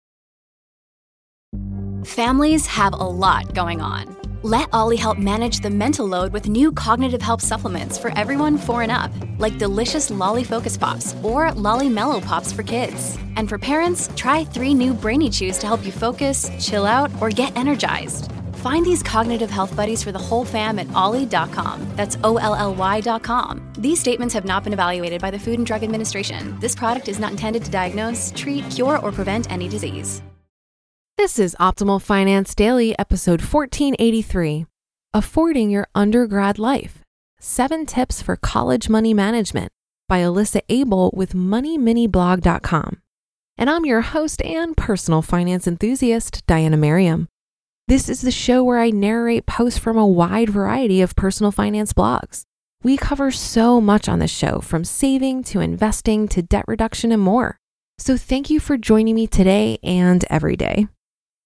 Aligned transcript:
Families 2.05 2.67
have 2.67 2.93
a 2.93 2.97
lot 2.97 3.55
going 3.55 3.81
on. 3.81 4.15
Let 4.43 4.69
OLLY 4.71 4.97
help 4.97 5.17
manage 5.17 5.61
the 5.61 5.71
mental 5.71 6.05
load 6.05 6.31
with 6.31 6.47
new 6.47 6.71
cognitive 6.71 7.23
help 7.23 7.41
supplements 7.41 7.97
for 7.97 8.15
everyone 8.15 8.59
4 8.59 8.83
and 8.83 8.91
up, 8.91 9.11
like 9.39 9.57
delicious 9.57 10.11
Lolly 10.11 10.43
Focus 10.43 10.77
Pops 10.77 11.15
or 11.23 11.51
Lolly 11.53 11.89
Mellow 11.89 12.21
Pops 12.21 12.53
for 12.53 12.61
kids. 12.61 13.17
And 13.37 13.49
for 13.49 13.57
parents, 13.57 14.11
try 14.15 14.45
3 14.45 14.75
new 14.75 14.93
Brainy 14.93 15.31
Chews 15.31 15.57
to 15.57 15.65
help 15.65 15.83
you 15.83 15.91
focus, 15.91 16.51
chill 16.59 16.85
out, 16.85 17.09
or 17.19 17.31
get 17.31 17.57
energized. 17.57 18.31
Find 18.65 18.83
these 18.83 19.03
cognitive 19.03 19.51
health 19.51 19.75
buddies 19.75 20.03
for 20.03 20.11
the 20.11 20.17
whole 20.17 20.43
fam 20.43 20.79
at 20.79 20.91
olly.com. 20.93 21.85
That's 21.95 22.17
O 22.23 22.37
L 22.37 22.55
L 22.55 22.73
Y.com. 22.73 23.61
These 23.77 23.99
statements 23.99 24.33
have 24.33 24.43
not 24.43 24.63
been 24.63 24.73
evaluated 24.73 25.21
by 25.21 25.29
the 25.29 25.37
Food 25.37 25.59
and 25.59 25.67
Drug 25.67 25.83
Administration. 25.83 26.57
This 26.59 26.73
product 26.73 27.07
is 27.07 27.19
not 27.19 27.29
intended 27.29 27.63
to 27.65 27.69
diagnose, 27.69 28.33
treat, 28.35 28.67
cure, 28.71 28.97
or 28.97 29.11
prevent 29.11 29.51
any 29.51 29.67
disease. 29.67 30.23
This 31.15 31.37
is 31.37 31.55
Optimal 31.59 32.01
Finance 32.01 32.55
Daily, 32.55 32.97
episode 32.97 33.39
1483 33.39 34.65
Affording 35.13 35.69
Your 35.69 35.87
Undergrad 35.93 36.57
Life 36.57 37.03
Seven 37.39 37.85
Tips 37.85 38.23
for 38.23 38.35
College 38.35 38.89
Money 38.89 39.13
Management 39.13 39.71
by 40.09 40.21
Alyssa 40.21 40.61
Abel 40.69 41.11
with 41.13 41.33
MoneyMiniBlog.com. 41.33 42.99
And 43.59 43.69
I'm 43.69 43.85
your 43.85 44.01
host 44.01 44.41
and 44.41 44.75
personal 44.75 45.21
finance 45.21 45.67
enthusiast, 45.67 46.43
Diania 46.47 46.79
Merriam. 46.79 47.27
This 47.87 48.09
is 48.09 48.21
the 48.21 48.31
show 48.31 48.63
where 48.63 48.79
I 48.79 48.89
narrate 48.89 49.45
posts 49.45 49.77
from 49.77 49.95
a 49.95 50.07
wide 50.07 50.49
variety 50.49 51.01
of 51.01 51.15
personal 51.15 51.51
finance 51.51 51.93
blogs. 51.93 52.41
We 52.81 52.97
cover 52.97 53.29
so 53.29 53.79
much 53.79 54.09
on 54.09 54.17
this 54.17 54.31
show, 54.31 54.59
from 54.59 54.83
saving 54.83 55.43
to 55.43 55.59
investing 55.59 56.27
to 56.29 56.41
debt 56.41 56.65
reduction 56.67 57.11
and 57.11 57.21
more. 57.21 57.59
So 57.99 58.17
thank 58.17 58.49
you 58.49 58.59
for 58.59 58.75
joining 58.75 59.13
me 59.13 59.27
today 59.27 59.77
and 59.83 60.25
every 60.31 60.55
day. 60.55 60.87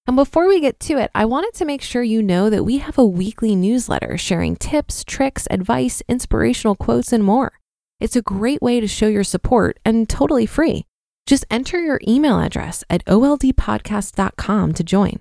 And 0.08 0.16
before 0.16 0.48
we 0.48 0.62
get 0.62 0.80
to 0.82 0.98
it, 0.98 1.12
I 1.14 1.26
wanted 1.26 1.56
to 1.56 1.66
make 1.66 1.82
sure 1.82 2.04
you 2.04 2.24
know 2.24 2.50
that 2.50 2.64
we 2.64 2.78
have 2.78 2.98
a 2.98 3.06
weekly 3.06 3.54
newsletter 3.54 4.18
sharing 4.18 4.56
tips, 4.56 5.04
tricks, 5.04 5.46
advice, 5.52 6.02
inspirational 6.08 6.76
quotes, 6.76 7.12
and 7.12 7.22
more. 7.22 7.60
It's 8.00 8.16
a 8.16 8.22
great 8.22 8.62
way 8.62 8.80
to 8.80 8.88
show 8.88 9.08
your 9.08 9.26
support 9.26 9.78
and 9.84 10.08
totally 10.08 10.46
free. 10.46 10.86
Just 11.26 11.44
enter 11.52 11.82
your 11.82 12.00
email 12.08 12.40
address 12.40 12.86
at 12.90 13.04
oldpodcast.com 13.08 14.74
to 14.74 14.84
join. 14.86 15.20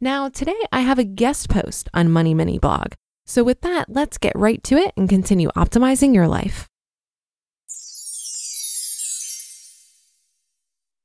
Now, 0.00 0.28
today 0.28 0.58
I 0.70 0.80
have 0.80 1.00
a 1.00 1.04
guest 1.04 1.48
post 1.48 1.88
on 1.92 2.08
Money 2.10 2.32
Mini 2.32 2.58
blog. 2.58 2.92
So, 3.26 3.42
with 3.42 3.62
that, 3.62 3.86
let's 3.88 4.16
get 4.16 4.32
right 4.36 4.62
to 4.64 4.76
it 4.76 4.92
and 4.96 5.08
continue 5.08 5.48
optimizing 5.56 6.14
your 6.14 6.28
life. 6.28 6.68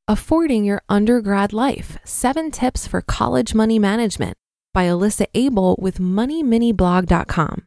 Affording 0.07 0.63
Your 0.63 0.83
Undergrad 0.89 1.53
Life 1.53 1.97
Seven 2.03 2.51
Tips 2.51 2.85
for 2.85 3.01
College 3.01 3.55
Money 3.55 3.79
Management 3.79 4.37
by 4.75 4.85
Alyssa 4.85 5.25
Abel 5.33 5.75
with 5.79 5.97
MoneyMiniBlog.com. 5.97 7.65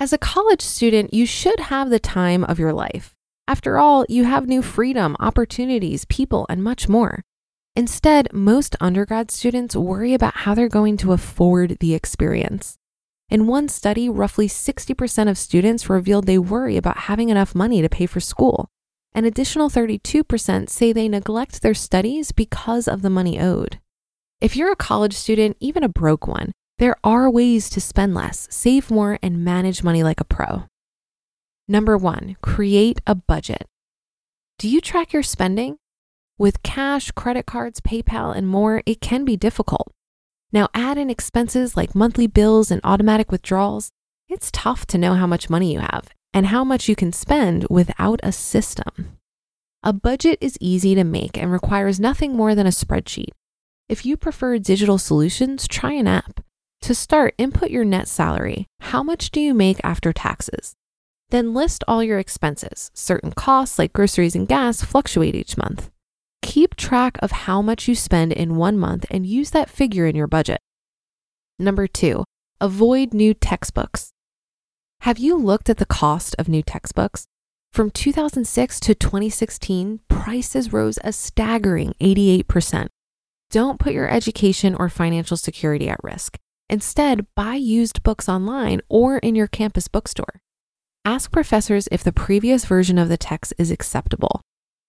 As 0.00 0.12
a 0.12 0.18
college 0.18 0.62
student, 0.62 1.12
you 1.12 1.26
should 1.26 1.60
have 1.60 1.90
the 1.90 1.98
time 1.98 2.44
of 2.44 2.58
your 2.58 2.72
life. 2.72 3.14
After 3.46 3.78
all, 3.78 4.06
you 4.08 4.24
have 4.24 4.46
new 4.46 4.62
freedom, 4.62 5.16
opportunities, 5.20 6.06
people, 6.06 6.46
and 6.48 6.64
much 6.64 6.88
more. 6.88 7.22
Instead, 7.76 8.32
most 8.32 8.74
undergrad 8.80 9.30
students 9.30 9.76
worry 9.76 10.14
about 10.14 10.34
how 10.34 10.54
they're 10.54 10.66
going 10.66 10.96
to 10.96 11.12
afford 11.12 11.76
the 11.80 11.94
experience. 11.94 12.78
In 13.28 13.46
one 13.46 13.68
study, 13.68 14.08
roughly 14.08 14.48
60% 14.48 15.28
of 15.28 15.36
students 15.36 15.90
revealed 15.90 16.26
they 16.26 16.38
worry 16.38 16.78
about 16.78 16.96
having 16.96 17.28
enough 17.28 17.54
money 17.54 17.82
to 17.82 17.88
pay 17.90 18.06
for 18.06 18.18
school. 18.18 18.70
An 19.12 19.26
additional 19.26 19.68
32% 19.68 20.70
say 20.70 20.92
they 20.92 21.06
neglect 21.06 21.60
their 21.60 21.74
studies 21.74 22.32
because 22.32 22.88
of 22.88 23.02
the 23.02 23.10
money 23.10 23.38
owed. 23.38 23.78
If 24.40 24.56
you're 24.56 24.72
a 24.72 24.76
college 24.76 25.14
student, 25.14 25.58
even 25.60 25.82
a 25.84 25.88
broke 25.88 26.26
one, 26.26 26.52
there 26.78 26.96
are 27.04 27.30
ways 27.30 27.68
to 27.70 27.80
spend 27.80 28.14
less, 28.14 28.46
save 28.50 28.90
more, 28.90 29.18
and 29.22 29.44
manage 29.44 29.82
money 29.82 30.02
like 30.02 30.20
a 30.20 30.24
pro. 30.24 30.64
Number 31.68 31.98
one, 31.98 32.36
create 32.42 33.00
a 33.06 33.14
budget. 33.14 33.66
Do 34.58 34.68
you 34.68 34.80
track 34.80 35.12
your 35.12 35.22
spending? 35.22 35.76
With 36.38 36.62
cash, 36.62 37.10
credit 37.12 37.46
cards, 37.46 37.80
PayPal, 37.80 38.36
and 38.36 38.46
more, 38.46 38.82
it 38.84 39.00
can 39.00 39.24
be 39.24 39.38
difficult. 39.38 39.90
Now, 40.52 40.68
add 40.74 40.98
in 40.98 41.08
expenses 41.08 41.78
like 41.78 41.94
monthly 41.94 42.26
bills 42.26 42.70
and 42.70 42.80
automatic 42.84 43.32
withdrawals. 43.32 43.90
It's 44.28 44.50
tough 44.52 44.84
to 44.88 44.98
know 44.98 45.14
how 45.14 45.26
much 45.26 45.48
money 45.48 45.72
you 45.72 45.80
have 45.80 46.10
and 46.34 46.46
how 46.46 46.62
much 46.62 46.90
you 46.90 46.94
can 46.94 47.10
spend 47.10 47.66
without 47.70 48.20
a 48.22 48.32
system. 48.32 49.18
A 49.82 49.94
budget 49.94 50.36
is 50.42 50.58
easy 50.60 50.94
to 50.94 51.04
make 51.04 51.38
and 51.38 51.50
requires 51.50 51.98
nothing 51.98 52.36
more 52.36 52.54
than 52.54 52.66
a 52.66 52.70
spreadsheet. 52.70 53.30
If 53.88 54.04
you 54.04 54.18
prefer 54.18 54.58
digital 54.58 54.98
solutions, 54.98 55.66
try 55.66 55.92
an 55.92 56.06
app. 56.06 56.40
To 56.82 56.94
start, 56.94 57.34
input 57.38 57.70
your 57.70 57.84
net 57.84 58.08
salary. 58.08 58.66
How 58.80 59.02
much 59.02 59.30
do 59.30 59.40
you 59.40 59.54
make 59.54 59.80
after 59.82 60.12
taxes? 60.12 60.74
Then 61.30 61.54
list 61.54 61.82
all 61.88 62.04
your 62.04 62.18
expenses. 62.18 62.90
Certain 62.92 63.32
costs, 63.32 63.78
like 63.78 63.94
groceries 63.94 64.34
and 64.34 64.46
gas, 64.46 64.82
fluctuate 64.82 65.34
each 65.34 65.56
month. 65.56 65.90
Keep 66.42 66.76
track 66.76 67.18
of 67.20 67.32
how 67.32 67.60
much 67.60 67.88
you 67.88 67.94
spend 67.94 68.32
in 68.32 68.56
one 68.56 68.78
month 68.78 69.04
and 69.10 69.26
use 69.26 69.50
that 69.50 69.70
figure 69.70 70.06
in 70.06 70.16
your 70.16 70.26
budget. 70.26 70.60
Number 71.58 71.86
two, 71.86 72.24
avoid 72.60 73.14
new 73.14 73.34
textbooks. 73.34 74.10
Have 75.00 75.18
you 75.18 75.36
looked 75.36 75.68
at 75.70 75.78
the 75.78 75.86
cost 75.86 76.34
of 76.38 76.48
new 76.48 76.62
textbooks? 76.62 77.26
From 77.72 77.90
2006 77.90 78.80
to 78.80 78.94
2016, 78.94 80.00
prices 80.08 80.72
rose 80.72 80.98
a 81.04 81.12
staggering 81.12 81.94
88%. 82.00 82.88
Don't 83.50 83.78
put 83.78 83.92
your 83.92 84.08
education 84.08 84.74
or 84.74 84.88
financial 84.88 85.36
security 85.36 85.88
at 85.88 86.02
risk. 86.02 86.38
Instead, 86.68 87.26
buy 87.36 87.54
used 87.54 88.02
books 88.02 88.28
online 88.28 88.80
or 88.88 89.18
in 89.18 89.34
your 89.34 89.46
campus 89.46 89.88
bookstore. 89.88 90.40
Ask 91.04 91.30
professors 91.30 91.88
if 91.92 92.02
the 92.02 92.12
previous 92.12 92.64
version 92.64 92.98
of 92.98 93.08
the 93.08 93.16
text 93.16 93.54
is 93.58 93.70
acceptable. 93.70 94.40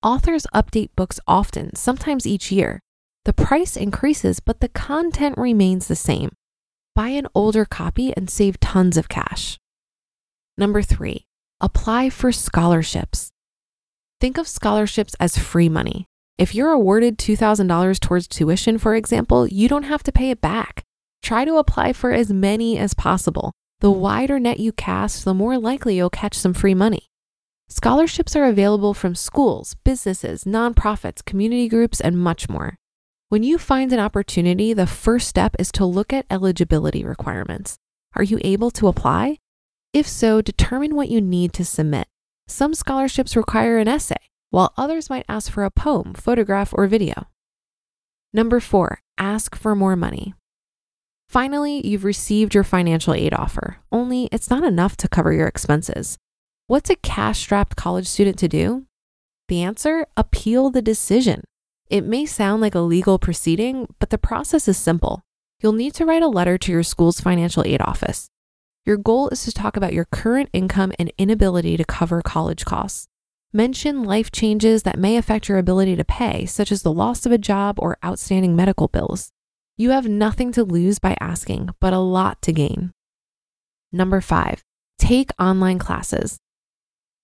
Authors 0.08 0.48
update 0.56 0.96
books 0.96 1.20
often, 1.28 1.76
sometimes 1.76 2.26
each 2.26 2.50
year. 2.50 2.80
The 3.26 3.34
price 3.34 3.76
increases, 3.76 4.40
but 4.40 4.62
the 4.62 4.70
content 4.70 5.38
remains 5.38 5.90
the 5.90 5.98
same. 5.98 6.30
Buy 6.96 7.10
an 7.10 7.28
older 7.36 7.66
copy 7.66 8.14
and 8.16 8.30
save 8.30 8.58
tons 8.62 8.96
of 8.96 9.10
cash. 9.10 9.58
Number 10.58 10.82
three, 10.82 11.26
apply 11.60 12.10
for 12.10 12.32
scholarships. 12.32 13.32
Think 14.22 14.38
of 14.38 14.48
scholarships 14.48 15.14
as 15.20 15.38
free 15.38 15.68
money. 15.68 16.06
If 16.38 16.56
you're 16.56 16.72
awarded 16.72 17.18
$2,000 17.18 18.00
towards 18.00 18.30
tuition, 18.30 18.78
for 18.78 18.96
example, 18.96 19.46
you 19.46 19.68
don't 19.68 19.92
have 19.92 20.04
to 20.04 20.14
pay 20.14 20.30
it 20.30 20.40
back. 20.40 20.84
Try 21.22 21.44
to 21.44 21.58
apply 21.58 21.92
for 21.92 22.14
as 22.14 22.32
many 22.32 22.78
as 22.78 22.94
possible. 22.94 23.52
The 23.82 23.92
wider 23.92 24.40
net 24.40 24.62
you 24.62 24.72
cast, 24.72 25.26
the 25.26 25.34
more 25.34 25.58
likely 25.58 25.98
you'll 25.98 26.10
catch 26.10 26.36
some 26.36 26.54
free 26.54 26.76
money. 26.76 27.08
Scholarships 27.70 28.36
are 28.36 28.46
available 28.46 28.94
from 28.94 29.14
schools, 29.14 29.76
businesses, 29.84 30.46
nonprofits, 30.46 31.24
community 31.24 31.68
groups, 31.68 32.00
and 32.00 32.18
much 32.18 32.48
more. 32.48 32.78
When 33.30 33.44
you 33.44 33.58
find 33.58 33.92
an 33.92 34.00
opportunity, 34.00 34.72
the 34.72 34.88
first 34.88 35.28
step 35.28 35.56
is 35.60 35.72
to 35.74 35.86
look 35.86 36.14
at 36.14 36.26
eligibility 36.30 37.04
requirements. 37.04 37.78
Are 38.16 38.24
you 38.24 38.40
able 38.42 38.72
to 38.72 38.88
apply? 38.88 39.40
If 39.94 40.08
so, 40.08 40.42
determine 40.42 40.96
what 40.96 41.10
you 41.10 41.20
need 41.20 41.52
to 41.54 41.66
submit. 41.66 42.08
Some 42.48 42.74
scholarships 42.74 43.36
require 43.36 43.78
an 43.80 43.90
essay, 43.90 44.16
while 44.50 44.74
others 44.78 45.10
might 45.10 45.26
ask 45.28 45.52
for 45.52 45.66
a 45.66 45.72
poem, 45.72 46.14
photograph, 46.14 46.74
or 46.74 46.88
video. 46.88 47.28
Number 48.34 48.62
four, 48.62 49.02
ask 49.18 49.58
for 49.58 49.76
more 49.76 49.98
money. 49.98 50.34
Finally, 51.28 51.86
you've 51.86 52.06
received 52.06 52.56
your 52.56 52.64
financial 52.64 53.14
aid 53.14 53.34
offer, 53.34 53.78
only 53.92 54.30
it's 54.32 54.50
not 54.50 54.64
enough 54.64 54.96
to 54.96 55.10
cover 55.10 55.34
your 55.34 55.48
expenses. 55.48 56.18
What's 56.70 56.90
a 56.90 56.98
cash 56.98 57.40
strapped 57.40 57.78
college 57.78 58.08
student 58.08 58.38
to 58.40 58.50
do? 58.50 58.88
The 59.48 59.64
answer 59.64 60.06
appeal 60.18 60.70
the 60.70 60.82
decision. 60.82 61.46
It 61.90 62.04
may 62.04 62.26
sound 62.26 62.62
like 62.62 62.76
a 62.76 62.82
legal 62.82 63.18
proceeding, 63.18 63.88
but 64.00 64.10
the 64.10 64.18
process 64.18 64.68
is 64.68 64.76
simple. 64.76 65.22
You'll 65.62 65.72
need 65.72 65.94
to 65.94 66.06
write 66.06 66.24
a 66.24 66.28
letter 66.28 66.58
to 66.58 66.72
your 66.74 66.84
school's 66.84 67.22
financial 67.22 67.64
aid 67.66 67.80
office. 67.82 68.28
Your 68.86 68.98
goal 68.98 69.30
is 69.30 69.46
to 69.46 69.54
talk 69.54 69.78
about 69.78 69.94
your 69.94 70.10
current 70.12 70.50
income 70.52 70.92
and 71.00 71.10
inability 71.18 71.78
to 71.78 71.86
cover 71.86 72.22
college 72.22 72.66
costs. 72.66 73.08
Mention 73.54 74.04
life 74.04 74.30
changes 74.30 74.84
that 74.84 75.00
may 75.00 75.16
affect 75.16 75.48
your 75.48 75.60
ability 75.60 75.96
to 75.96 76.04
pay, 76.04 76.46
such 76.46 76.70
as 76.70 76.82
the 76.82 76.92
loss 76.92 77.26
of 77.26 77.32
a 77.32 77.38
job 77.38 77.80
or 77.80 77.98
outstanding 78.04 78.58
medical 78.58 78.90
bills. 78.90 79.32
You 79.78 79.92
have 79.92 80.10
nothing 80.10 80.52
to 80.52 80.66
lose 80.66 81.00
by 81.00 81.16
asking, 81.22 81.70
but 81.80 81.94
a 81.94 82.00
lot 82.00 82.42
to 82.42 82.52
gain. 82.52 82.92
Number 83.94 84.20
five, 84.20 84.66
take 85.00 85.32
online 85.40 85.80
classes. 85.80 86.40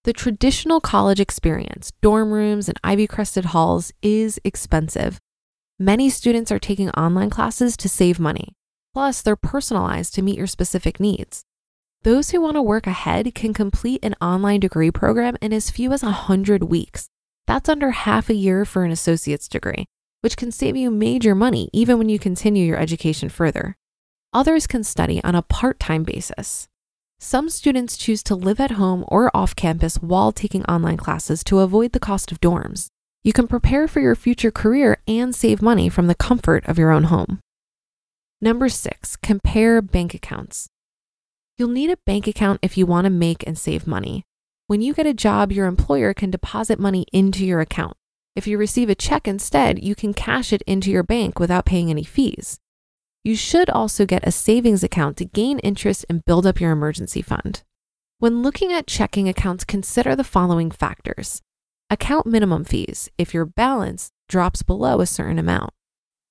The 0.03 0.11
traditional 0.11 0.81
college 0.81 1.21
experience, 1.21 1.94
dorm 2.01 2.33
rooms 2.33 2.67
and 2.67 2.77
ivy 2.83 3.07
crested 3.07 3.45
halls, 3.45 3.94
is 4.01 4.38
expensive. 4.44 5.17
Many 5.79 6.09
students 6.09 6.51
are 6.51 6.59
taking 6.59 6.89
online 6.89 7.29
classes 7.29 7.77
to 7.77 7.88
save 7.88 8.19
money. 8.19 8.50
Plus, 8.94 9.21
they're 9.21 9.38
personalized 9.38 10.13
to 10.15 10.21
meet 10.21 10.38
your 10.38 10.47
specific 10.47 11.00
needs. 11.00 11.44
Those 12.01 12.31
who 12.31 12.41
want 12.41 12.55
to 12.55 12.61
work 12.61 12.85
ahead 12.85 13.33
can 13.33 13.53
complete 13.53 14.03
an 14.03 14.13
online 14.19 14.59
degree 14.59 14.91
program 14.91 15.38
in 15.41 15.53
as 15.53 15.71
few 15.71 15.94
as 15.94 16.03
100 16.03 16.63
weeks. 16.63 17.07
That's 17.47 17.69
under 17.69 17.91
half 17.91 18.29
a 18.29 18.35
year 18.35 18.65
for 18.65 18.83
an 18.83 18.91
associate's 18.91 19.47
degree, 19.47 19.85
which 20.19 20.35
can 20.35 20.51
save 20.51 20.75
you 20.75 20.91
major 20.91 21.33
money 21.33 21.69
even 21.71 21.97
when 21.97 22.09
you 22.09 22.19
continue 22.19 22.65
your 22.65 22.77
education 22.77 23.29
further. 23.29 23.77
Others 24.33 24.67
can 24.67 24.83
study 24.83 25.23
on 25.23 25.33
a 25.33 25.41
part 25.41 25.79
time 25.79 26.03
basis. 26.03 26.67
Some 27.25 27.47
students 27.47 27.95
choose 27.95 28.21
to 28.23 28.35
live 28.35 28.59
at 28.59 28.71
home 28.71 29.05
or 29.07 29.31
off 29.33 29.55
campus 29.55 29.95
while 29.95 30.33
taking 30.33 30.65
online 30.65 30.97
classes 30.97 31.41
to 31.45 31.59
avoid 31.59 31.93
the 31.93 31.99
cost 32.01 32.33
of 32.33 32.41
dorms. 32.41 32.87
You 33.23 33.31
can 33.31 33.47
prepare 33.47 33.87
for 33.87 34.01
your 34.01 34.13
future 34.13 34.51
career 34.51 35.01
and 35.07 35.33
save 35.33 35.61
money 35.61 35.87
from 35.87 36.07
the 36.07 36.15
comfort 36.15 36.67
of 36.67 36.77
your 36.77 36.91
own 36.91 37.05
home. 37.05 37.39
Number 38.41 38.67
six, 38.67 39.15
compare 39.15 39.81
bank 39.81 40.13
accounts. 40.13 40.67
You'll 41.57 41.69
need 41.69 41.91
a 41.91 41.97
bank 42.05 42.27
account 42.27 42.59
if 42.61 42.77
you 42.77 42.85
want 42.85 43.05
to 43.05 43.09
make 43.09 43.47
and 43.47 43.57
save 43.57 43.87
money. 43.87 44.23
When 44.67 44.81
you 44.81 44.93
get 44.93 45.07
a 45.07 45.13
job, 45.13 45.53
your 45.53 45.67
employer 45.67 46.13
can 46.13 46.29
deposit 46.29 46.77
money 46.77 47.05
into 47.13 47.45
your 47.45 47.61
account. 47.61 47.95
If 48.35 48.47
you 48.47 48.57
receive 48.57 48.89
a 48.89 48.95
check 48.95 49.29
instead, 49.29 49.81
you 49.81 49.95
can 49.95 50.13
cash 50.13 50.51
it 50.51 50.61
into 50.63 50.91
your 50.91 51.03
bank 51.03 51.39
without 51.39 51.63
paying 51.63 51.89
any 51.89 52.03
fees. 52.03 52.59
You 53.25 53.37
should 53.37 53.69
also 53.69 54.05
get 54.05 54.27
a 54.27 54.31
savings 54.31 54.83
account 54.83 55.15
to 55.17 55.25
gain 55.25 55.59
interest 55.59 56.05
and 56.09 56.25
build 56.25 56.45
up 56.45 56.59
your 56.59 56.71
emergency 56.71 57.21
fund. 57.21 57.63
When 58.19 58.41
looking 58.41 58.73
at 58.73 58.85
checking 58.85 59.29
accounts, 59.29 59.63
consider 59.63 60.13
the 60.13 60.25
following 60.25 60.69
factors 60.71 61.41
account 61.89 62.25
minimum 62.25 62.65
fees 62.65 63.09
if 63.17 63.33
your 63.33 63.45
balance 63.45 64.09
drops 64.27 64.61
below 64.63 64.99
a 64.99 65.05
certain 65.05 65.39
amount. 65.39 65.69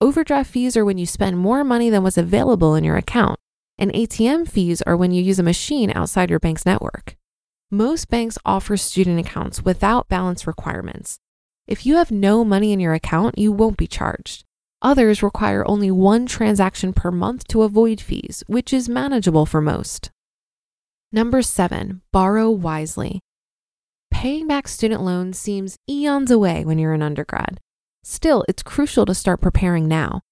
Overdraft 0.03 0.51
fees 0.51 0.77
are 0.77 0.85
when 0.85 0.99
you 0.99 1.07
spend 1.07 1.39
more 1.39 1.65
money 1.65 1.89
than 1.89 2.03
was 2.03 2.19
available 2.19 2.75
in 2.75 2.85
your 2.85 2.97
account, 2.97 3.39
and 3.79 3.93
ATM 3.93 4.47
fees 4.47 4.83
are 4.83 4.97
when 4.97 5.13
you 5.13 5.23
use 5.23 5.39
a 5.39 5.43
machine 5.45 5.93
outside 5.95 6.29
your 6.29 6.41
bank's 6.41 6.67
network. 6.67 7.17
Most 7.71 8.11
banks 8.11 8.37
offer 8.45 8.77
student 8.77 9.19
accounts 9.19 9.65
without 9.65 10.09
balance 10.09 10.47
requirements. 10.47 11.19
If 11.67 11.87
you 11.87 11.95
have 11.97 12.11
no 12.11 12.45
money 12.45 12.73
in 12.73 12.81
your 12.81 12.93
account, 12.93 13.39
you 13.39 13.51
won't 13.51 13.79
be 13.79 13.87
charged. 13.87 14.45
Others 14.83 15.23
require 15.23 15.65
only 15.69 15.93
one 15.93 16.27
transaction 16.27 16.93
per 16.93 17.13
month 17.13 17.47
to 17.49 17.63
avoid 17.63 18.01
fees, 18.01 18.43
which 18.49 18.73
is 18.73 18.89
manageable 18.89 19.47
for 19.47 19.61
most. 19.61 20.11
Number 21.13 21.41
seven, 21.41 22.03
borrow 22.13 22.51
wisely. 22.51 23.21
Paying 24.11 24.49
back 24.49 24.67
student 24.67 25.03
loans 25.03 25.39
seems 25.39 25.77
eons 25.89 26.33
away 26.33 26.65
when 26.65 26.79
you're 26.79 26.95
an 26.95 27.03
undergrad. 27.03 27.61
Still, 28.03 28.45
it's 28.49 28.65
crucial 28.65 29.07
to 29.07 29.15
start 29.15 29.41
preparing 29.41 29.87
now. 29.87 30.23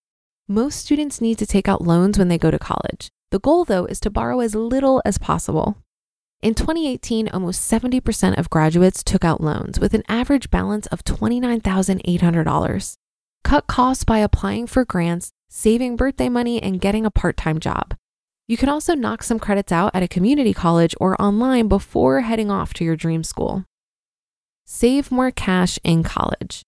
Most 0.48 0.80
students 0.80 1.20
need 1.20 1.38
to 1.38 1.46
take 1.46 1.68
out 1.68 1.82
loans 1.82 2.18
when 2.18 2.26
they 2.26 2.38
go 2.38 2.50
to 2.50 2.58
college. 2.58 3.08
The 3.30 3.38
goal, 3.38 3.64
though, 3.64 3.84
is 3.84 4.00
to 4.00 4.10
borrow 4.10 4.40
as 4.40 4.56
little 4.56 5.00
as 5.04 5.16
possible. 5.16 5.78
In 6.42 6.54
2018, 6.54 7.28
almost 7.28 7.70
70% 7.70 8.36
of 8.36 8.50
graduates 8.50 9.04
took 9.04 9.24
out 9.24 9.40
loans 9.40 9.78
with 9.78 9.94
an 9.94 10.02
average 10.08 10.50
balance 10.50 10.88
of 10.88 11.04
$29,800. 11.04 12.96
Cut 13.44 13.66
costs 13.66 14.04
by 14.04 14.18
applying 14.18 14.66
for 14.66 14.84
grants, 14.84 15.32
saving 15.48 15.96
birthday 15.96 16.28
money, 16.28 16.62
and 16.62 16.80
getting 16.80 17.04
a 17.04 17.10
part 17.10 17.36
time 17.36 17.58
job. 17.58 17.94
You 18.46 18.56
can 18.56 18.68
also 18.68 18.94
knock 18.94 19.22
some 19.22 19.38
credits 19.38 19.70
out 19.72 19.92
at 19.94 20.02
a 20.02 20.08
community 20.08 20.52
college 20.52 20.94
or 21.00 21.20
online 21.22 21.68
before 21.68 22.22
heading 22.22 22.50
off 22.50 22.74
to 22.74 22.84
your 22.84 22.96
dream 22.96 23.22
school. 23.22 23.64
Save 24.64 25.10
more 25.10 25.30
cash 25.30 25.78
in 25.84 26.02
college. 26.02 26.62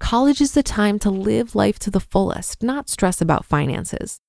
College 0.00 0.40
is 0.40 0.52
the 0.52 0.62
time 0.62 0.98
to 0.98 1.10
live 1.10 1.54
life 1.54 1.78
to 1.80 1.90
the 1.90 2.00
fullest, 2.00 2.62
not 2.62 2.88
stress 2.88 3.20
about 3.20 3.44
finances. 3.44 4.20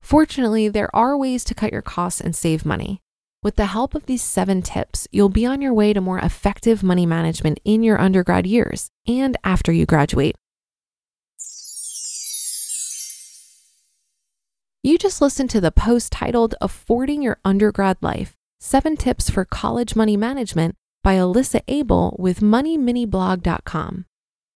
Fortunately, 0.00 0.68
there 0.68 0.94
are 0.94 1.16
ways 1.16 1.42
to 1.44 1.54
cut 1.54 1.72
your 1.72 1.82
costs 1.82 2.20
and 2.20 2.34
save 2.34 2.64
money. 2.64 3.00
With 3.42 3.56
the 3.56 3.66
help 3.66 3.94
of 3.94 4.06
these 4.06 4.22
seven 4.22 4.62
tips, 4.62 5.08
you'll 5.10 5.28
be 5.28 5.46
on 5.46 5.60
your 5.60 5.74
way 5.74 5.92
to 5.92 6.00
more 6.00 6.18
effective 6.18 6.82
money 6.82 7.06
management 7.06 7.60
in 7.64 7.82
your 7.82 8.00
undergrad 8.00 8.46
years 8.46 8.90
and 9.06 9.36
after 9.44 9.72
you 9.72 9.86
graduate. 9.86 10.36
You 14.86 14.98
just 14.98 15.20
listened 15.20 15.50
to 15.50 15.60
the 15.60 15.72
post 15.72 16.12
titled 16.12 16.54
Affording 16.60 17.20
Your 17.20 17.40
Undergrad 17.44 17.96
Life 18.02 18.36
Seven 18.60 18.96
Tips 18.96 19.28
for 19.28 19.44
College 19.44 19.96
Money 19.96 20.16
Management 20.16 20.76
by 21.02 21.16
Alyssa 21.16 21.60
Abel 21.66 22.14
with 22.20 22.38
MoneyMiniBlog.com. 22.38 24.04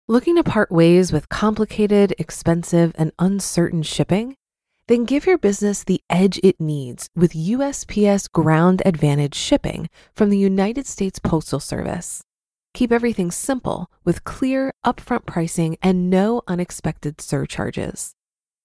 Looking 0.06 0.36
to 0.36 0.44
part 0.44 0.70
ways 0.70 1.14
with 1.14 1.30
complicated, 1.30 2.14
expensive, 2.18 2.92
and 2.98 3.12
uncertain 3.18 3.82
shipping? 3.82 4.34
Then 4.86 5.06
give 5.06 5.24
your 5.24 5.38
business 5.38 5.82
the 5.82 6.02
edge 6.10 6.38
it 6.42 6.60
needs 6.60 7.08
with 7.16 7.32
USPS 7.32 8.30
Ground 8.30 8.82
Advantage 8.84 9.34
shipping 9.34 9.88
from 10.14 10.28
the 10.28 10.36
United 10.36 10.86
States 10.86 11.18
Postal 11.18 11.58
Service. 11.58 12.20
Keep 12.74 12.92
everything 12.92 13.30
simple 13.30 13.90
with 14.04 14.24
clear, 14.24 14.72
upfront 14.84 15.24
pricing 15.24 15.78
and 15.80 16.10
no 16.10 16.42
unexpected 16.46 17.18
surcharges. 17.22 18.12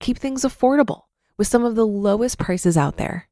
Keep 0.01 0.17
things 0.17 0.41
affordable 0.41 1.03
with 1.37 1.47
some 1.47 1.65
of 1.65 1.75
the 1.75 1.87
lowest 1.87 2.37
prices 2.37 2.77
out 2.77 2.97
there. 2.97 3.27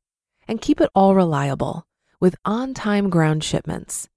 And 0.47 0.61
keep 0.61 0.81
it 0.81 0.89
all 0.95 1.15
reliable 1.15 1.85
with 2.19 2.35
on 2.45 2.73
time 2.73 3.09
ground 3.09 3.43
shipments. 3.43 4.07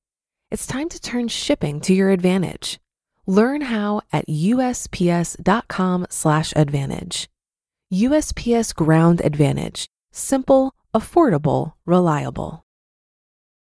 It's 0.51 0.67
time 0.67 0.89
to 0.91 1.01
turn 1.01 1.29
shipping 1.29 1.81
to 1.83 1.95
your 1.95 2.11
advantage. 2.11 2.79
Learn 3.27 3.63
how 3.63 4.03
at 4.13 4.29
usps.com/slash 4.29 6.53
advantage. 6.57 7.29
USPS 7.93 8.75
Ground 8.75 9.21
Advantage. 9.23 9.87
Simple, 10.13 10.75
affordable, 10.95 11.75
reliable. 11.87 12.65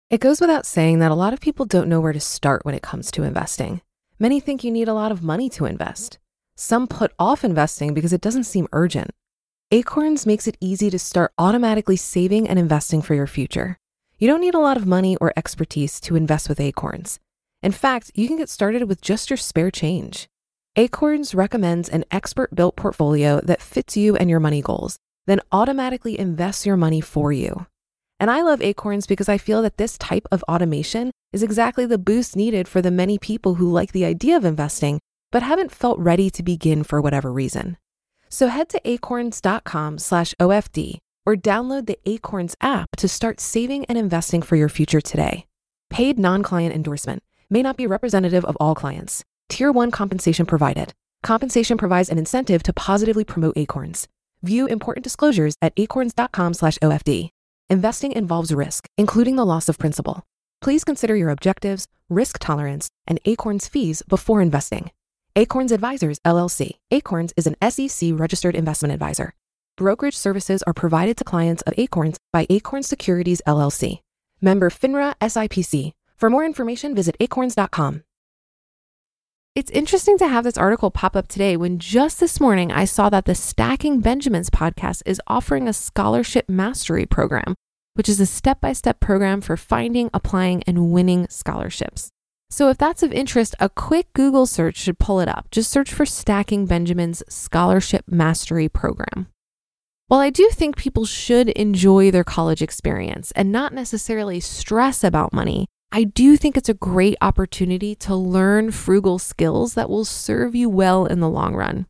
It 0.09 0.21
goes 0.21 0.41
without 0.41 0.67
saying 0.67 0.99
that 0.99 1.11
a 1.11 1.15
lot 1.15 1.33
of 1.33 1.41
people 1.41 1.67
don't 1.67 1.89
know 1.89 2.01
where 2.01 2.13
to 2.13 2.21
start 2.21 2.65
when 2.65 2.75
it 2.75 2.83
comes 2.83 3.11
to 3.13 3.23
investing. 3.23 3.81
Many 4.19 4.41
think 4.41 4.63
you 4.63 4.71
need 4.71 4.89
a 4.89 4.95
lot 4.95 5.13
of 5.13 5.23
money 5.23 5.49
to 5.51 5.67
invest. 5.67 6.19
Some 6.57 6.87
put 6.87 7.13
off 7.19 7.45
investing 7.45 7.95
because 7.95 8.13
it 8.13 8.21
doesn't 8.21 8.45
seem 8.45 8.69
urgent. 8.73 9.13
Acorns 9.73 10.27
makes 10.27 10.49
it 10.49 10.57
easy 10.61 10.91
to 10.91 10.99
start 10.99 11.33
automatically 11.39 11.95
saving 11.95 12.49
and 12.49 12.59
investing 12.59 13.01
for 13.01 13.15
your 13.15 13.29
future. 13.29 13.77
You 14.19 14.27
don't 14.27 14.41
need 14.41 14.57
a 14.57 14.59
lot 14.59 14.77
of 14.77 14.85
money 14.85 15.17
or 15.21 15.33
expertise 15.37 16.01
to 16.01 16.17
invest 16.17 16.49
with 16.49 16.59
Acorns. 16.59 17.21
In 17.63 17.71
fact, 17.71 18.11
you 18.17 18.27
can 18.27 18.37
get 18.37 18.49
started 18.49 18.89
with 18.89 19.01
just 19.01 19.31
your 19.31 19.37
spare 19.37 19.71
change. 19.71 20.27
Acorns 20.75 21.37
recommends 21.37 21.89
an 21.89 22.05
expert 22.11 22.53
built 22.53 22.75
portfolio 22.75 23.41
that 23.45 23.63
fits 23.63 23.97
you 23.97 24.17
and 24.17 24.29
your 24.29 24.41
money 24.41 24.61
goals, 24.61 24.99
then 25.29 25.41
automatically 25.53 26.19
invests 26.19 26.67
your 26.67 26.77
money 26.77 27.01
for 27.01 27.31
you. 27.31 27.67
And 28.19 28.29
I 28.29 28.43
love 28.43 28.61
Acorns 28.61 29.07
because 29.07 29.29
I 29.29 29.39
feel 29.39 29.63
that 29.63 29.77
this 29.77 29.97
type 29.97 30.27
of 30.33 30.43
automation 30.49 31.13
is 31.33 31.45
exactly 31.45 31.87
the 31.87 31.97
boost 31.97 32.35
needed 32.35 32.67
for 32.67 32.83
the 32.83 32.91
many 32.91 33.21
people 33.21 33.55
who 33.55 33.71
like 33.71 33.93
the 33.93 34.05
idea 34.05 34.37
of 34.37 34.45
investing, 34.45 34.99
but 35.31 35.45
haven't 35.45 35.71
felt 35.71 36.01
ready 36.01 36.29
to 36.29 36.43
begin 36.43 36.83
for 36.83 37.01
whatever 37.01 37.33
reason. 37.33 37.77
So 38.31 38.47
head 38.49 38.69
to 38.71 38.81
acorns.com 38.85 39.99
slash 39.99 40.35
OFD 40.41 40.99
or 41.27 41.37
download 41.37 41.87
the 41.87 41.99
Acorns 42.07 42.55
app 42.61 42.89
to 42.97 43.09
start 43.09 43.41
saving 43.41 43.85
and 43.87 43.99
investing 43.99 44.41
for 44.41 44.57
your 44.57 44.69
future 44.69 45.01
today. 45.01 45.47
Paid 45.91 46.19
non-client 46.19 46.75
endorsement 46.75 47.23
may 47.51 47.63
not 47.63 47.77
be 47.77 47.87
representative 47.87 48.45
of 48.45 48.57
all 48.61 48.75
clients. 48.75 49.25
Tier 49.49 49.73
1 49.73 49.91
compensation 49.91 50.47
provided. 50.47 50.93
Compensation 51.23 51.77
provides 51.77 52.09
an 52.09 52.19
incentive 52.19 52.63
to 52.63 52.73
positively 52.73 53.25
promote 53.25 53.57
Acorns. 53.57 54.09
View 54.43 54.67
important 54.67 55.05
disclosures 55.05 55.55
at 55.61 55.75
acorns.com 55.77 56.55
slash 56.55 56.79
OFD. 56.79 57.29
Investing 57.69 58.13
involves 58.13 58.55
risk, 58.55 58.89
including 58.97 59.37
the 59.37 59.45
loss 59.45 59.69
of 59.69 59.79
principal. 59.79 60.25
Please 60.63 60.85
consider 60.85 61.17
your 61.17 61.31
objectives, 61.31 61.87
risk 62.09 62.39
tolerance, 62.39 62.89
and 63.07 63.21
Acorns 63.25 63.69
fees 63.69 64.03
before 64.09 64.41
investing. 64.41 64.91
Acorns 65.37 65.73
Advisors, 65.73 66.19
LLC. 66.21 66.73
Acorns 66.91 67.33
is 67.37 67.47
an 67.47 67.57
SEC 67.71 68.11
registered 68.15 68.55
investment 68.55 68.93
advisor. 68.93 69.35
Brokerage 69.77 70.17
services 70.17 70.63
are 70.65 70.73
provided 70.73 71.17
to 71.17 71.25
clients 71.25 71.63
of 71.63 71.75
Acorns 71.77 72.19
by 72.33 72.47
Acorns 72.51 72.87
Securities, 72.87 73.41
LLC. 73.47 74.01
Member 74.41 74.71
FINRA 74.71 75.15
SIPC. 75.21 75.93
For 76.17 76.31
more 76.31 76.45
information, 76.45 76.95
visit 76.95 77.17
acorns.com. 77.21 78.03
It's 79.55 79.71
interesting 79.71 80.19
to 80.19 80.29
have 80.29 80.45
this 80.45 80.59
article 80.59 80.91
pop 80.91 81.17
up 81.17 81.29
today 81.29 81.57
when 81.57 81.79
just 81.79 82.21
this 82.21 82.41
morning 82.41 82.71
I 82.71 82.85
saw 82.85 83.11
that 83.11 83.25
the 83.25 83.35
Stacking 83.35 84.01
Benjamins 84.01 84.51
podcast 84.51 85.03
is 85.07 85.21
offering 85.27 85.67
a 85.67 85.73
scholarship 85.73 86.49
mastery 86.49 87.07
program 87.07 87.55
which 87.95 88.09
is 88.09 88.21
a 88.21 88.27
step 88.27 88.61
by 88.61 88.73
step 88.73 89.01
program 89.01 89.41
for 89.41 89.57
finding, 89.57 90.11
applying, 90.15 90.63
and 90.65 90.91
winning 90.91 91.27
scholarships. 91.29 92.11
So, 92.53 92.69
if 92.69 92.77
that's 92.77 93.05
of 93.05 93.13
interest, 93.13 93.55
a 93.61 93.69
quick 93.69 94.13
Google 94.13 94.45
search 94.45 94.77
should 94.77 94.99
pull 94.99 95.21
it 95.21 95.29
up. 95.29 95.47
Just 95.53 95.71
search 95.71 95.93
for 95.93 96.05
Stacking 96.05 96.67
Benjamin's 96.67 97.23
Scholarship 97.29 98.05
Mastery 98.09 98.69
Program. 98.69 99.29
While 100.09 100.19
I 100.19 100.31
do 100.31 100.51
think 100.53 100.77
people 100.77 101.05
should 101.05 101.51
enjoy 101.51 102.11
their 102.11 102.25
college 102.25 102.61
experience 102.61 103.31
and 103.37 103.53
not 103.53 103.73
necessarily 103.73 104.41
stress 104.41 105.05
about 105.05 105.33
money, 105.33 105.69
I 105.93 106.03
do 106.03 106.37
think 106.37 106.57
it's 106.57 106.69
a 106.69 106.75
great 106.75 107.17
opportunity 107.21 107.95
to 107.97 108.17
learn 108.17 108.73
frugal 108.73 109.21
skills 109.21 109.75
that 109.75 109.89
will 109.89 110.05
serve 110.05 110.57
you 110.57 110.69
well 110.69 111.07
in 111.07 111.21
the 111.21 111.29
long 111.29 111.55
run. 111.55 111.87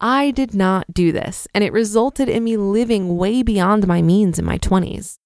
I 0.00 0.30
did 0.30 0.54
not 0.54 0.94
do 0.94 1.12
this, 1.12 1.46
and 1.52 1.62
it 1.62 1.72
resulted 1.72 2.30
in 2.30 2.44
me 2.44 2.56
living 2.56 3.18
way 3.18 3.42
beyond 3.42 3.86
my 3.86 4.00
means 4.00 4.38
in 4.38 4.46
my 4.46 4.56
20s. 4.56 5.16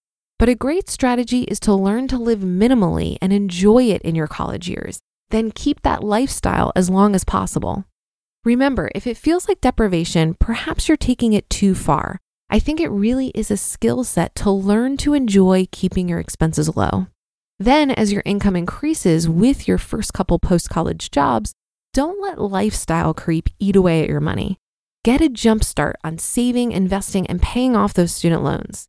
But 0.43 0.49
a 0.49 0.57
great 0.57 0.89
strategy 0.89 1.43
is 1.43 1.61
to 1.61 1.73
learn 1.73 2.09
to 2.09 2.19
live 2.19 2.41
minimally 2.41 3.17
and 3.23 3.33
enjoy 3.33 3.85
it 3.85 4.03
in 4.03 4.17
your 4.17 4.27
college 4.27 4.69
years, 4.69 4.99
then 5.31 5.53
keep 5.53 5.83
that 5.83 6.03
lifestyle 6.03 6.73
as 6.75 6.91
long 6.91 7.15
as 7.15 7.23
possible. 7.23 7.85
Remember, 8.45 8.91
if 8.93 9.07
it 9.07 9.17
feels 9.17 9.47
like 9.47 9.61
deprivation, 9.61 10.35
perhaps 10.35 10.89
you're 10.89 10.97
taking 10.97 11.33
it 11.33 11.49
too 11.49 11.77
far. 11.77 12.19
I 12.51 12.59
think 12.59 12.81
it 12.81 12.89
really 12.89 13.29
is 13.37 13.53
a 13.53 13.57
skill 13.57 14.03
set 14.03 14.35
to 14.35 14.51
learn 14.51 14.97
to 14.97 15.15
enjoy 15.15 15.69
keeping 15.71 16.09
your 16.09 16.19
expenses 16.19 16.75
low. 16.75 17.07
Then, 17.61 17.93
as 17.93 18.13
your 18.13 18.25
income 18.25 18.57
increases 18.57 19.29
with 19.29 19.69
your 19.69 19.79
first 19.79 20.13
couple 20.13 20.41
post 20.41 20.69
college 20.69 21.13
jobs, 21.13 21.53
don't 21.95 22.21
let 22.21 22.41
lifestyle 22.41 23.15
creep 23.15 23.49
eat 23.61 23.77
away 23.77 24.03
at 24.03 24.09
your 24.09 24.19
money. 24.19 24.59
Get 25.05 25.21
a 25.21 25.29
jump 25.29 25.63
start 25.63 25.95
on 26.03 26.19
saving, 26.19 26.73
investing, 26.73 27.29
and 27.29 27.41
paying 27.41 27.77
off 27.77 27.95
those 27.95 28.13
student 28.13 28.43
loans. 28.43 28.89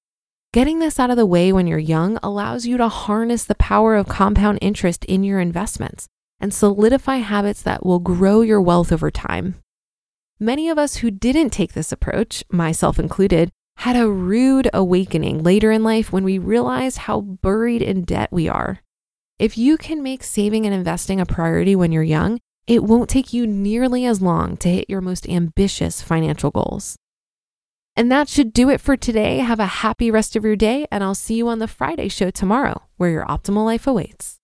Getting 0.53 0.77
this 0.77 0.99
out 0.99 1.09
of 1.09 1.17
the 1.17 1.25
way 1.25 1.51
when 1.51 1.65
you're 1.65 1.79
young 1.79 2.19
allows 2.21 2.67
you 2.67 2.77
to 2.77 2.87
harness 2.87 3.43
the 3.43 3.55
power 3.55 3.95
of 3.95 4.07
compound 4.07 4.59
interest 4.61 5.03
in 5.05 5.23
your 5.23 5.39
investments 5.39 6.05
and 6.39 6.53
solidify 6.53 7.17
habits 7.17 7.63
that 7.63 7.83
will 7.83 7.97
grow 7.97 8.41
your 8.41 8.61
wealth 8.61 8.91
over 8.91 9.09
time. 9.09 9.55
Many 10.39 10.69
of 10.69 10.77
us 10.77 10.97
who 10.97 11.09
didn't 11.09 11.49
take 11.49 11.73
this 11.73 11.91
approach, 11.91 12.43
myself 12.51 12.99
included, 12.99 13.49
had 13.77 13.95
a 13.95 14.07
rude 14.07 14.69
awakening 14.75 15.41
later 15.41 15.71
in 15.71 15.83
life 15.83 16.13
when 16.13 16.23
we 16.23 16.37
realized 16.37 16.99
how 16.99 17.21
buried 17.21 17.81
in 17.81 18.03
debt 18.03 18.29
we 18.31 18.47
are. 18.47 18.81
If 19.39 19.57
you 19.57 19.75
can 19.75 20.03
make 20.03 20.23
saving 20.23 20.67
and 20.67 20.75
investing 20.75 21.19
a 21.19 21.25
priority 21.25 21.75
when 21.75 21.91
you're 21.91 22.03
young, 22.03 22.39
it 22.67 22.83
won't 22.83 23.09
take 23.09 23.33
you 23.33 23.47
nearly 23.47 24.05
as 24.05 24.21
long 24.21 24.57
to 24.57 24.69
hit 24.69 24.87
your 24.87 25.01
most 25.01 25.27
ambitious 25.27 26.03
financial 26.03 26.51
goals. 26.51 26.95
And 27.95 28.11
that 28.11 28.27
should 28.27 28.53
do 28.53 28.69
it 28.69 28.81
for 28.81 28.97
today. 28.97 29.37
Have 29.37 29.59
a 29.59 29.65
happy 29.65 30.09
rest 30.09 30.35
of 30.35 30.43
your 30.43 30.55
day, 30.55 30.87
and 30.91 31.03
I'll 31.03 31.13
see 31.15 31.35
you 31.35 31.47
on 31.47 31.59
the 31.59 31.67
Friday 31.67 32.09
show 32.09 32.31
tomorrow, 32.31 32.83
where 32.97 33.11
your 33.11 33.25
optimal 33.25 33.65
life 33.65 33.85
awaits. 33.85 34.39